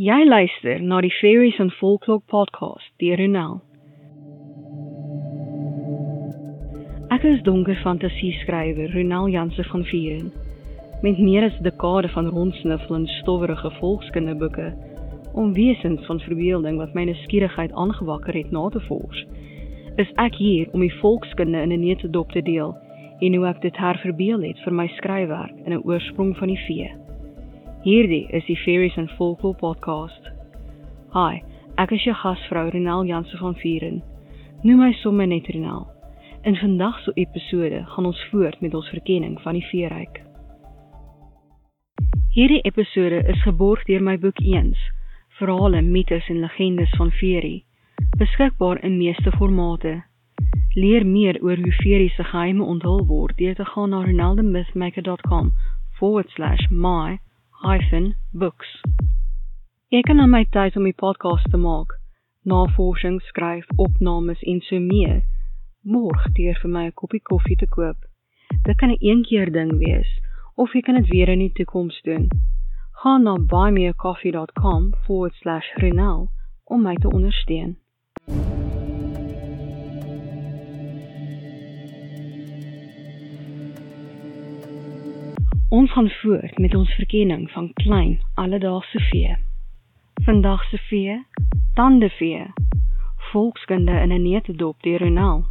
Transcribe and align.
Jy 0.00 0.22
luister 0.24 0.78
na 0.80 1.02
die 1.04 1.12
Fairies 1.12 1.58
and 1.60 1.74
Folklore 1.76 2.22
podcast 2.32 2.86
deur 3.02 3.20
Ronel. 3.20 3.58
Ek 7.12 7.26
is 7.28 7.42
donker 7.44 7.76
fantasie 7.82 8.30
skrywer 8.38 8.94
Ronel 8.94 9.28
Jansen 9.34 9.68
van 9.68 9.84
Vieren. 9.90 10.30
Met 11.04 11.20
meer 11.20 11.50
as 11.50 11.58
dekade 11.66 12.08
van 12.14 12.30
rondsniffel 12.32 12.96
in 12.96 13.04
stowwerige 13.18 13.74
volkskinderboeke 13.76 14.70
om 15.36 15.52
wesens 15.58 16.08
van 16.08 16.24
verbeelding 16.24 16.80
wat 16.80 16.96
my 16.96 17.04
nuuskierigheid 17.10 17.76
aangewakker 17.76 18.40
het 18.40 18.56
na 18.56 18.70
te 18.72 18.80
vors, 18.88 19.20
is 20.00 20.16
ek 20.16 20.40
hier 20.40 20.72
om 20.72 20.80
die 20.80 20.94
volkskinde 21.02 21.60
in 21.60 21.76
'n 21.76 21.84
neutedop 21.84 22.32
te 22.32 22.40
deel 22.48 22.72
en 23.20 23.36
hoe 23.36 23.46
ek 23.52 23.60
dit 23.68 23.76
herverbeel 23.76 24.48
het 24.48 24.64
vir 24.64 24.72
my 24.72 24.88
skryfwerk 24.96 25.56
in 25.66 25.76
'n 25.76 25.84
oorsprong 25.84 26.36
van 26.40 26.48
die 26.48 26.62
vee. 26.64 26.88
Hierdie 27.80 28.28
is 28.28 28.44
die 28.44 28.58
Fairies 28.60 28.92
and 29.00 29.08
Folklore 29.16 29.56
podcast. 29.56 30.26
Hi, 31.14 31.38
ek 31.80 31.94
is 31.96 32.02
jou 32.04 32.12
gasvrou 32.12 32.68
Renel 32.68 33.06
Jansen 33.08 33.40
van 33.40 33.54
Vieren. 33.56 34.02
Noem 34.60 34.84
my 34.84 34.92
sommer 34.98 35.24
net 35.24 35.48
Renel. 35.48 35.88
In 36.44 36.60
vandag 36.60 36.98
se 37.06 37.14
episode 37.22 37.80
gaan 37.88 38.08
ons 38.10 38.20
voort 38.28 38.60
met 38.60 38.76
ons 38.76 38.90
verkenning 38.92 39.40
van 39.40 39.56
die 39.56 39.64
veeryk. 39.70 40.20
Hierdie 42.34 42.60
episode 42.68 43.22
is 43.32 43.40
geborg 43.46 43.80
deur 43.88 44.04
my 44.04 44.18
boek 44.20 44.36
Eens: 44.44 44.76
Verhale, 45.38 45.80
mites 45.80 46.28
en 46.28 46.44
legendes 46.44 46.92
van 47.00 47.08
Fairy, 47.16 47.64
beskikbaar 48.20 48.84
in 48.84 49.00
meeste 49.00 49.32
formate. 49.38 50.04
Leer 50.76 51.00
meer 51.06 51.40
oor 51.40 51.56
hoe 51.56 51.72
Fairy 51.80 52.12
se 52.12 52.28
geheime 52.28 52.60
onthul 52.60 53.08
word 53.08 53.40
deur 53.40 53.56
te 53.56 53.64
gaan 53.64 53.96
na 53.96 54.04
roneldomythmaker.com/my 54.04 56.00
hyphen 56.00 57.29
books. 58.32 58.80
Ek 59.92 60.08
kan 60.08 60.16
aan 60.20 60.30
my 60.32 60.44
tyd 60.48 60.76
om 60.80 60.84
die 60.88 60.96
podcast 60.96 61.44
te 61.52 61.60
maak, 61.60 61.92
navorsing 62.48 63.20
skryf, 63.28 63.68
opnames 63.76 64.40
en 64.48 64.64
so 64.64 64.80
meer, 64.80 65.20
borg 65.84 66.24
deur 66.38 66.56
vir 66.62 66.70
my 66.70 66.86
'n 66.86 66.92
koppie 66.96 67.20
koffie 67.20 67.56
te 67.60 67.66
koop. 67.66 67.96
Dit 68.64 68.76
kan 68.76 68.90
'n 68.90 68.96
een 69.00 69.22
keer 69.28 69.52
ding 69.52 69.78
wees 69.78 70.20
of 70.56 70.72
jy 70.72 70.80
kan 70.80 70.94
dit 70.94 71.08
weer 71.08 71.28
in 71.28 71.38
die 71.38 71.52
toekoms 71.52 72.02
doen. 72.02 72.28
Gaan 73.02 73.22
na 73.22 73.38
buymeacoffee.com/renal 73.38 76.30
om 76.64 76.82
my 76.82 76.94
te 76.94 77.08
ondersteun. 77.08 77.76
Ons 85.70 85.92
gaan 85.92 86.10
voort 86.10 86.58
met 86.58 86.74
ons 86.74 86.94
verkenning 86.94 87.50
van 87.50 87.72
klein 87.72 88.18
alledaagse 88.34 89.00
vee. 89.00 89.36
Vandag 90.22 90.64
se 90.64 90.78
vee, 90.78 91.26
tandevee. 91.74 92.46
Volkskunde 93.30 93.90
in 93.90 94.12
'n 94.12 94.22
neutedop 94.22 94.82
deur 94.82 94.98
Ronel. 94.98 95.44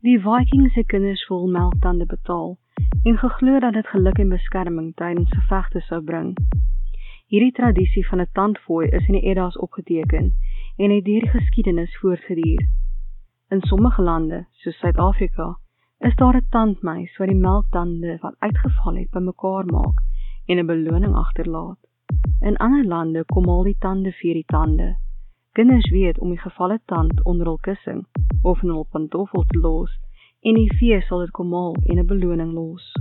Die 0.00 0.20
Vikings 0.20 0.72
se 0.72 0.84
kinders 0.84 1.26
vol 1.26 1.46
melktande 1.48 2.06
betaal 2.06 2.58
en 3.02 3.18
geglo 3.18 3.58
dat 3.58 3.72
dit 3.72 3.86
geluk 3.86 4.18
en 4.18 4.28
beskerming 4.28 4.94
tydens 4.94 5.30
gevegte 5.30 5.80
sou 5.80 6.02
bring. 6.02 6.36
Hierdie 7.26 7.52
tradisie 7.52 8.06
van 8.06 8.20
'n 8.20 8.28
tandfooi 8.32 8.88
is 8.88 9.06
in 9.06 9.12
die 9.12 9.28
Eddas 9.28 9.58
opgeteken 9.58 10.32
en 10.76 10.90
het 10.90 11.04
deur 11.04 11.20
die 11.20 11.30
geskiedenis 11.30 11.96
voortgeduur. 11.96 12.68
In 13.48 13.60
sommige 13.60 14.02
lande, 14.02 14.46
soos 14.50 14.78
Suid-Afrika, 14.78 15.58
is 16.04 16.14
daar 16.16 16.36
'n 16.36 16.46
tandmeis 16.50 17.16
wat 17.16 17.28
die 17.28 17.36
melktande 17.36 18.18
wat 18.20 18.34
uitgeval 18.38 18.96
het 18.96 19.10
bymekaar 19.10 19.64
maak 19.66 19.96
en 20.46 20.58
'n 20.58 20.66
beloning 20.66 21.14
agterlaat. 21.14 21.78
In 22.40 22.56
ander 22.56 22.84
lande 22.84 23.24
kom 23.24 23.48
al 23.48 23.62
die 23.62 23.76
tande 23.78 24.12
vir 24.12 24.34
die 24.34 24.44
tande. 24.46 24.96
Kinders 25.52 25.90
weet 25.90 26.18
om 26.18 26.28
die 26.28 26.44
gevalle 26.46 26.80
tand 26.84 27.24
onder 27.24 27.46
hul 27.46 27.58
kussing 27.60 28.06
of 28.42 28.62
in 28.62 28.68
hul 28.68 28.86
pantoffel 28.90 29.44
te 29.46 29.58
los 29.58 29.90
en 30.40 30.54
die 30.54 30.76
vee 30.78 31.00
sal 31.00 31.18
dit 31.18 31.30
kom 31.30 31.52
haal 31.52 31.76
en 31.86 31.98
'n 31.98 32.06
beloning 32.06 32.52
los. 32.52 32.92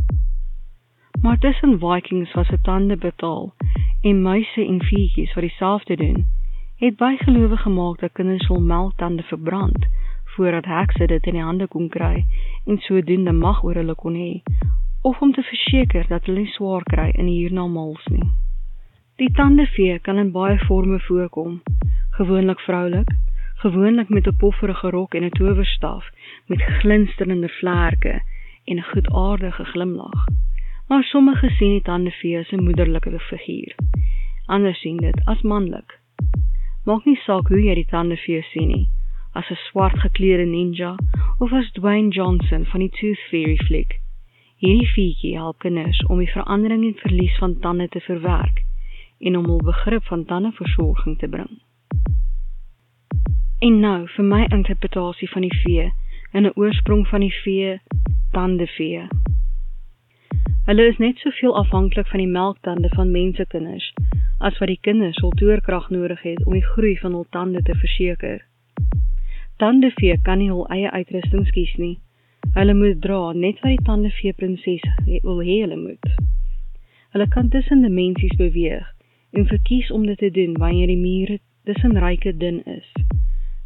Maar 1.21 1.37
tussen 1.37 1.79
Vikings 1.79 2.33
was 2.33 2.47
se 2.47 2.61
tande 2.61 2.97
betaal 2.97 3.53
en 4.01 4.21
muise 4.21 4.65
en 4.65 4.81
viertjies 4.81 5.33
wat 5.33 5.43
dieselfde 5.43 5.95
doen, 5.95 6.27
het 6.75 6.95
baie 6.95 7.17
gelowe 7.17 7.57
gemaak 7.57 7.99
dat 7.99 8.11
kinders 8.11 8.47
hul 8.47 8.61
melktande 8.61 9.23
verbrand 9.23 9.87
voordat 10.35 10.65
hekse 10.65 11.05
dit 11.07 11.25
in 11.25 11.33
die 11.33 11.43
hande 11.43 11.67
kon 11.67 11.89
kry 11.89 12.25
en 12.65 12.77
sodoende 12.77 13.31
mag 13.31 13.63
oor 13.63 13.75
hulle 13.75 13.95
kon 13.95 14.15
hê 14.15 14.41
of 15.03 15.19
om 15.21 15.33
te 15.35 15.43
verseker 15.43 16.05
dat 16.07 16.27
hulle 16.27 16.45
nie 16.45 16.53
swaar 16.55 16.83
kry 16.87 17.09
in 17.11 17.27
die 17.27 17.41
hiernamaals 17.41 18.05
nie. 18.11 18.27
Die 19.19 19.27
tandevee 19.39 19.97
kan 20.05 20.21
in 20.21 20.31
baie 20.35 20.55
forme 20.63 20.99
voorkom, 21.07 21.57
gewoonlik 22.19 22.63
vroulik, 22.67 23.11
gewoonlik 23.65 24.09
met 24.09 24.27
'n 24.27 24.39
pofferige 24.43 24.89
rok 24.95 25.15
en 25.15 25.25
'n 25.25 25.35
towerstaf 25.39 26.07
met 26.47 26.63
glinsterende 26.79 27.49
vlerke 27.59 28.15
en 28.65 28.77
'n 28.77 28.89
goedaardige 28.91 29.65
glimlag. 29.65 30.25
Maar 30.87 31.03
sommige 31.03 31.49
sien 31.49 31.71
die 31.71 31.81
tandevee 31.81 32.39
as 32.39 32.51
'n 32.51 32.63
moederlike 32.63 33.19
figuur. 33.19 33.75
Ander 34.45 34.75
sien 34.75 34.97
dit 34.97 35.21
as 35.25 35.41
manlik. 35.41 35.99
Maak 36.85 37.05
nie 37.05 37.19
saak 37.25 37.47
hoe 37.47 37.63
jy 37.63 37.75
die 37.75 37.91
tandevee 37.91 38.41
sien 38.41 38.67
nie 38.67 38.87
as 39.33 39.49
'n 39.49 39.59
swart 39.69 39.99
geklede 39.99 40.45
ninja 40.45 40.95
of 41.39 41.53
as 41.53 41.71
Dwayne 41.71 42.09
Johnson 42.09 42.65
van 42.65 42.79
die 42.79 42.89
Tooth 42.89 43.23
Fairy 43.29 43.57
fliek. 43.57 43.99
Hierdie 44.55 44.87
fietjie 44.87 45.35
help 45.35 45.59
kinders 45.59 46.05
om 46.05 46.17
die 46.17 46.31
verandering 46.31 46.83
en 46.83 46.93
verlies 46.95 47.37
van 47.37 47.59
tande 47.59 47.87
te 47.87 47.99
verwerk 47.99 48.61
en 49.19 49.37
om 49.37 49.45
hul 49.45 49.61
begrip 49.63 50.03
van 50.03 50.25
tandeversorging 50.25 51.17
te 51.19 51.27
bring. 51.27 51.61
En 53.59 53.79
nou 53.79 54.07
vir 54.15 54.25
my 54.25 54.45
interpretasie 54.49 55.29
van 55.29 55.41
die 55.41 55.57
vee 55.63 55.91
en 56.31 56.45
'n 56.45 56.55
oorsprong 56.55 57.07
van 57.07 57.19
die 57.19 57.35
vee, 57.43 57.81
tandevee. 58.31 59.07
Hulle 60.65 60.87
is 60.87 60.97
net 60.97 61.17
soveel 61.17 61.55
afhanklik 61.57 62.07
van 62.07 62.19
die 62.19 62.27
melktande 62.27 62.89
van 62.89 63.11
mensekinders 63.11 63.93
as 64.39 64.57
wat 64.57 64.67
die 64.67 64.79
kinders 64.81 65.19
hul 65.21 65.31
toerkrag 65.31 65.89
nodig 65.89 66.21
het 66.21 66.45
om 66.45 66.53
die 66.53 66.65
groei 66.65 66.97
van 66.99 67.11
hul 67.11 67.25
tande 67.29 67.61
te 67.61 67.75
verseker. 67.75 68.52
Tandevee 69.57 70.17
kan 70.21 70.39
nie 70.41 70.49
hul 70.49 70.65
eie 70.73 70.89
uitrusting 70.91 71.45
kies 71.53 71.73
nie. 71.77 71.99
Hulle 72.55 72.73
moet 72.73 73.01
dra 73.01 73.33
net 73.33 73.59
wat 73.61 73.75
die 73.75 73.85
tandevee 73.85 74.33
prinses 74.33 74.85
wil 75.05 75.41
hê 75.45 75.59
hulle 75.61 75.77
moet. 75.77 76.07
Hulle 77.13 77.27
kan 77.35 77.49
tussen 77.53 77.85
dimensies 77.85 78.33
beweeg 78.39 78.89
en 79.37 79.45
verkies 79.51 79.91
om 79.91 80.05
dit 80.09 80.17
te 80.17 80.31
doen 80.33 80.57
wanneer 80.57 80.89
die 80.89 80.97
mure 80.97 81.39
tussen 81.69 81.97
ryke 82.01 82.33
dun 82.37 82.63
is. 82.65 82.89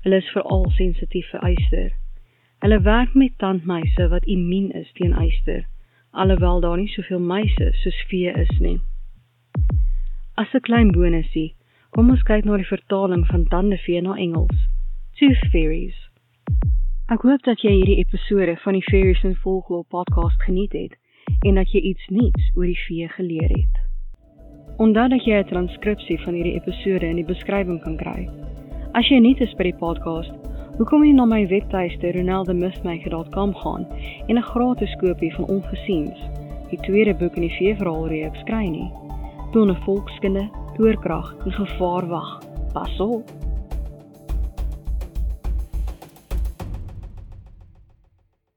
Hulle 0.03 0.19
is 0.23 0.35
veral 0.35 0.67
sensitief 0.75 1.31
vir 1.31 1.49
yster. 1.53 1.89
Hulle 2.63 2.81
werk 2.83 3.15
met 3.15 3.37
tandmuise 3.39 4.11
wat 4.11 4.27
immuun 4.35 4.71
is 4.75 4.91
teen 4.99 5.15
yster, 5.23 5.65
alhoewel 6.11 6.61
daar 6.61 6.77
nie 6.77 6.91
soveel 6.91 7.23
muise 7.31 7.71
soos 7.81 8.05
vee 8.11 8.33
is 8.45 8.55
nie. 8.59 8.79
As 10.35 10.53
'n 10.53 10.67
klein 10.67 10.91
bonusie, 10.91 11.53
kom 11.91 12.09
ons 12.09 12.23
kyk 12.23 12.45
na 12.45 12.57
die 12.57 12.73
vertaling 12.75 13.27
van 13.27 13.47
tandevee 13.47 14.01
na 14.01 14.17
Engels. 14.17 14.67
Tooth 15.17 15.49
Fairies. 15.49 15.95
Ek 17.09 17.23
hoop 17.25 17.41
dat 17.47 17.63
jy 17.65 17.71
hierdie 17.73 17.95
episode 18.03 18.53
van 18.61 18.75
die 18.77 18.83
Fairies 18.85 19.23
and 19.25 19.39
Folklore 19.41 19.87
podcast 19.89 20.43
geniet 20.45 20.75
het 20.77 20.93
en 21.41 21.57
dat 21.57 21.71
jy 21.73 21.81
iets 21.89 22.05
nuuts 22.13 22.51
oor 22.53 22.67
die 22.69 22.77
vee 22.83 23.07
geleer 23.15 23.49
het. 23.49 23.79
Onthou 24.77 25.07
dat 25.09 25.25
jy 25.25 25.39
'n 25.39 25.47
transkripsie 25.49 26.19
van 26.21 26.37
hierdie 26.37 26.53
episode 26.59 27.09
in 27.09 27.17
die 27.17 27.25
beskrywing 27.25 27.81
kan 27.81 27.97
kry. 27.97 28.29
As 28.93 29.09
jy 29.09 29.17
nuut 29.17 29.41
is 29.41 29.57
by 29.57 29.71
die 29.71 29.79
podcast, 29.81 30.37
hoekom 30.77 31.01
nie 31.01 31.13
na 31.13 31.25
my 31.25 31.47
webtuiste 31.47 32.13
roneldomythmaker.com 32.13 33.55
gaan 33.55 33.89
en 34.27 34.37
'n 34.37 34.49
gratis 34.53 34.95
kopie 35.01 35.33
van 35.33 35.49
Ongesiens, 35.49 36.19
die 36.69 36.81
tweede 36.85 37.17
boek 37.17 37.35
in 37.35 37.49
die 37.49 37.57
veeverhaalreeks 37.57 38.43
kry 38.45 38.69
nie. 38.69 38.91
Donne 39.51 39.75
volkskinde, 39.81 40.49
toorkrag 40.77 41.35
en 41.45 41.51
gevaar 41.51 42.07
wag. 42.07 42.41
Pas 42.73 42.99
op. 42.99 43.46